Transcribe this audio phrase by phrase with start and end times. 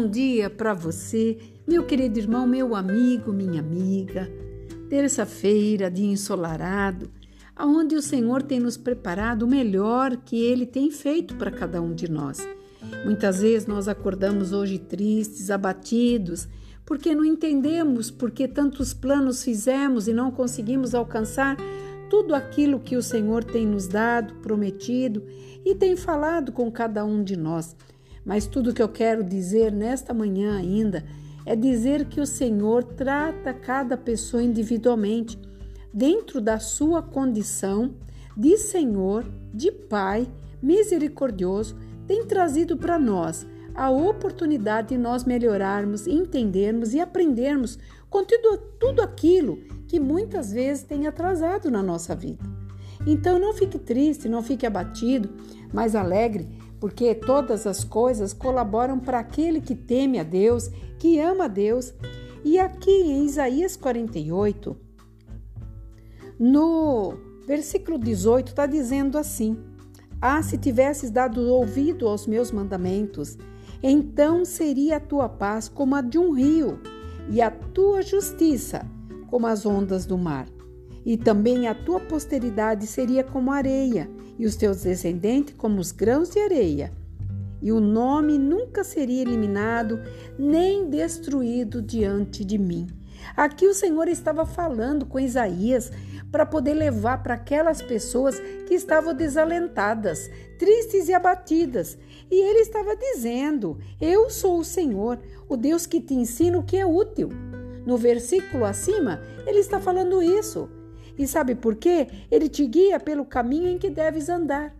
[0.00, 1.36] bom dia para você,
[1.68, 4.32] meu querido irmão, meu amigo, minha amiga.
[4.88, 7.10] Terça-feira, dia ensolarado,
[7.54, 11.92] aonde o Senhor tem nos preparado o melhor que ele tem feito para cada um
[11.92, 12.38] de nós.
[13.04, 16.48] Muitas vezes nós acordamos hoje tristes, abatidos,
[16.86, 21.58] porque não entendemos porque tantos planos fizemos e não conseguimos alcançar
[22.08, 25.22] tudo aquilo que o Senhor tem nos dado, prometido
[25.62, 27.76] e tem falado com cada um de nós.
[28.24, 31.04] Mas tudo que eu quero dizer nesta manhã ainda
[31.46, 35.38] é dizer que o Senhor trata cada pessoa individualmente,
[35.92, 37.94] dentro da sua condição
[38.36, 40.28] de Senhor, de Pai
[40.62, 48.58] misericordioso, tem trazido para nós a oportunidade de nós melhorarmos, entendermos e aprendermos com tudo,
[48.78, 52.44] tudo aquilo que muitas vezes tem atrasado na nossa vida.
[53.06, 55.30] Então não fique triste, não fique abatido,
[55.72, 56.48] mas alegre,
[56.80, 61.92] porque todas as coisas colaboram para aquele que teme a Deus, que ama a Deus.
[62.42, 64.74] E aqui em Isaías 48,
[66.38, 69.58] no versículo 18, está dizendo assim:
[70.20, 73.36] Ah, se tivesses dado ouvido aos meus mandamentos,
[73.82, 76.80] então seria a tua paz como a de um rio,
[77.28, 78.86] e a tua justiça
[79.28, 80.46] como as ondas do mar.
[81.04, 84.10] E também a tua posteridade seria como areia,
[84.40, 86.90] e os teus descendentes como os grãos de areia.
[87.60, 90.00] E o nome nunca seria eliminado,
[90.38, 92.88] nem destruído diante de mim.
[93.36, 95.92] Aqui o Senhor estava falando com Isaías
[96.32, 101.98] para poder levar para aquelas pessoas que estavam desalentadas, tristes e abatidas.
[102.30, 105.18] E ele estava dizendo: Eu sou o Senhor,
[105.50, 107.28] o Deus que te ensina o que é útil.
[107.84, 110.79] No versículo acima, ele está falando isso.
[111.20, 112.06] E sabe por quê?
[112.30, 114.74] Ele te guia pelo caminho em que deves andar.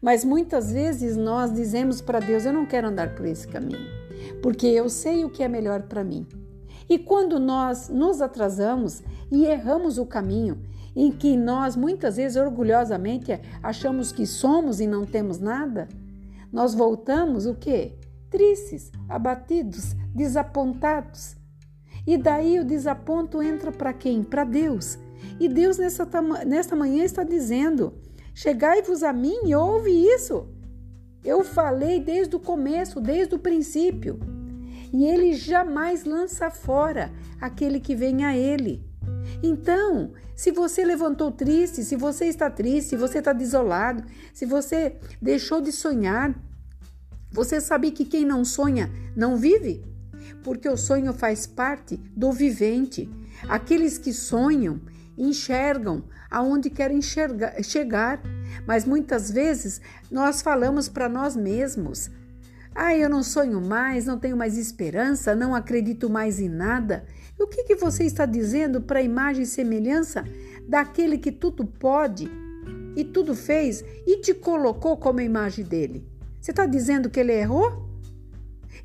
[0.00, 3.84] Mas muitas vezes nós dizemos para Deus: Eu não quero andar por esse caminho,
[4.40, 6.24] porque eu sei o que é melhor para mim.
[6.88, 10.62] E quando nós nos atrasamos e erramos o caminho,
[10.94, 15.88] em que nós muitas vezes orgulhosamente achamos que somos e não temos nada,
[16.52, 17.98] nós voltamos o quê?
[18.30, 21.34] Tristes, abatidos, desapontados.
[22.06, 24.22] E daí o desaponto entra para quem?
[24.22, 24.96] Para Deus.
[25.38, 26.08] E Deus nessa,
[26.46, 27.94] nesta manhã está dizendo:
[28.34, 30.48] Chegai-vos a mim e ouve isso.
[31.24, 34.18] Eu falei desde o começo, desde o princípio.
[34.92, 38.84] E ele jamais lança fora aquele que vem a ele.
[39.42, 44.96] Então, se você levantou triste, se você está triste, se você está desolado, se você
[45.20, 46.34] deixou de sonhar,
[47.30, 49.84] você sabe que quem não sonha não vive?
[50.42, 53.08] Porque o sonho faz parte do vivente.
[53.48, 54.80] Aqueles que sonham
[55.16, 58.20] enxergam aonde querem enxergar, chegar,
[58.66, 59.80] mas muitas vezes
[60.10, 62.10] nós falamos para nós mesmos:
[62.74, 67.04] ah, eu não sonho mais, não tenho mais esperança, não acredito mais em nada.
[67.38, 70.24] E o que, que você está dizendo para a imagem e semelhança
[70.66, 72.30] daquele que tudo pode
[72.96, 76.06] e tudo fez e te colocou como a imagem dele?
[76.40, 77.88] Você está dizendo que ele errou?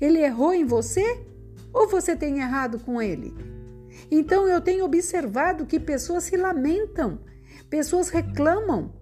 [0.00, 1.24] Ele errou em você?
[1.72, 3.55] Ou você tem errado com ele?
[4.10, 7.20] Então eu tenho observado que pessoas se lamentam,
[7.68, 8.92] pessoas reclamam,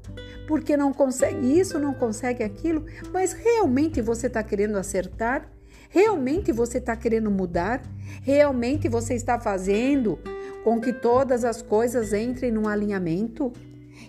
[0.46, 5.50] porque não consegue isso, não consegue aquilo, mas realmente você está querendo acertar?
[5.88, 7.82] Realmente você está querendo mudar?
[8.22, 10.18] Realmente você está fazendo
[10.64, 13.52] com que todas as coisas entrem num alinhamento?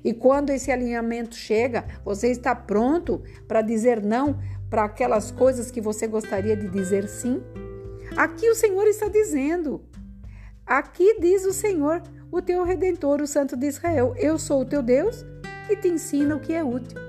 [0.04, 5.80] E quando esse alinhamento chega, você está pronto para dizer não para aquelas coisas que
[5.80, 7.42] você gostaria de dizer sim?
[8.16, 9.84] Aqui o Senhor está dizendo.
[10.66, 14.82] Aqui diz o Senhor, o teu redentor, o Santo de Israel: Eu sou o teu
[14.82, 15.24] Deus
[15.70, 17.00] e te ensina o que é útil.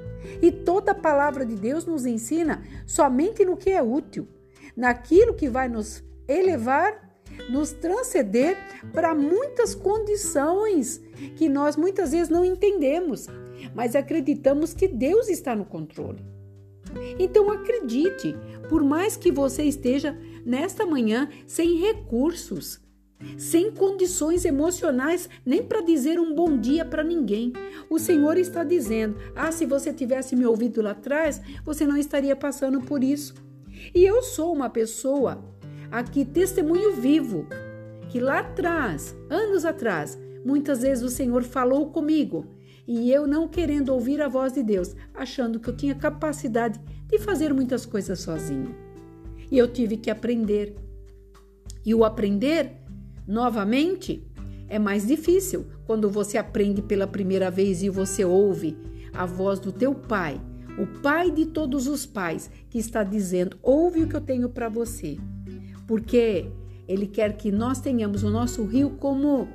[0.42, 4.28] E toda a palavra de Deus nos ensina somente no que é útil,
[4.76, 7.18] naquilo que vai nos elevar,
[7.48, 8.58] nos transcender
[8.92, 11.00] para muitas condições
[11.36, 13.26] que nós muitas vezes não entendemos,
[13.74, 16.22] mas acreditamos que Deus está no controle.
[17.18, 18.36] Então acredite,
[18.68, 22.80] por mais que você esteja nesta manhã sem recursos,
[23.36, 27.52] sem condições emocionais nem para dizer um bom dia para ninguém.
[27.88, 32.36] O Senhor está dizendo: Ah, se você tivesse me ouvido lá atrás, você não estaria
[32.36, 33.34] passando por isso.
[33.94, 35.44] E eu sou uma pessoa
[35.90, 37.46] aqui, testemunho vivo,
[38.08, 42.46] que lá atrás, anos atrás, muitas vezes o Senhor falou comigo
[42.86, 47.18] e eu não querendo ouvir a voz de Deus, achando que eu tinha capacidade de
[47.18, 48.74] fazer muitas coisas sozinha.
[49.50, 50.76] E eu tive que aprender.
[51.84, 52.85] E o aprender
[53.26, 54.22] Novamente,
[54.68, 58.76] é mais difícil quando você aprende pela primeira vez e você ouve
[59.12, 60.40] a voz do teu pai,
[60.78, 64.68] o Pai de todos os pais, que está dizendo: ouve o que eu tenho para
[64.68, 65.16] você.
[65.86, 66.50] Porque
[66.86, 69.48] Ele quer que nós tenhamos o nosso rio como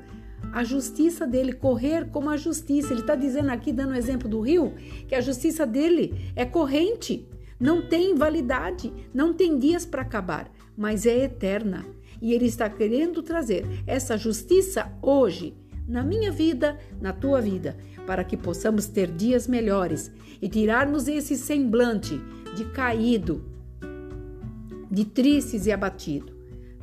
[0.51, 2.91] a justiça dele, correr como a justiça.
[2.91, 4.73] Ele está dizendo aqui, dando o exemplo do rio,
[5.07, 7.27] que a justiça dele é corrente,
[7.59, 11.85] não tem validade, não tem dias para acabar, mas é eterna.
[12.21, 15.55] E ele está querendo trazer essa justiça hoje,
[15.87, 17.75] na minha vida, na tua vida,
[18.05, 22.21] para que possamos ter dias melhores e tirarmos esse semblante
[22.55, 23.43] de caído,
[24.89, 26.33] de tristes e abatido.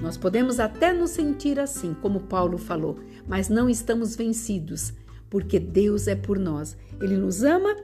[0.01, 4.93] Nós podemos até nos sentir assim, como Paulo falou, mas não estamos vencidos,
[5.29, 6.77] porque Deus é por nós.
[7.01, 7.77] Ele nos ama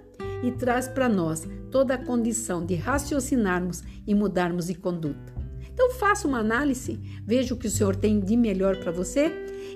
[0.43, 5.34] e traz para nós toda a condição de raciocinarmos e mudarmos de conduta.
[5.75, 9.31] Então faça uma análise, veja o que o Senhor tem de melhor para você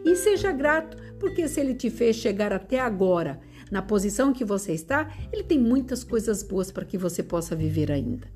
[0.05, 3.41] e seja grato, porque se ele te fez chegar até agora,
[3.71, 7.91] na posição que você está, ele tem muitas coisas boas para que você possa viver
[7.91, 8.27] ainda.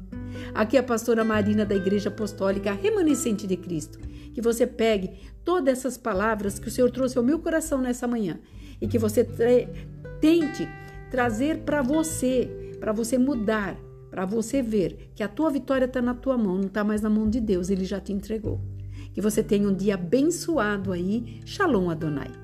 [0.55, 3.99] Aqui é a pastora Marina da Igreja Apostólica Remanescente de Cristo.
[4.35, 5.11] Que você pegue
[5.45, 8.41] todas essas palavras que o Senhor trouxe ao meu coração nessa manhã
[8.81, 9.25] e que você
[10.21, 10.69] tente
[11.11, 13.79] trazer para você, para você mudar,
[14.13, 17.09] para você ver que a tua vitória está na tua mão, não está mais na
[17.09, 18.61] mão de Deus, ele já te entregou.
[19.15, 21.41] Que você tenha um dia abençoado aí.
[21.47, 22.42] Shalom Adonai.